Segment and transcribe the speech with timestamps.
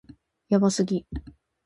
[0.49, 1.05] やばすぎ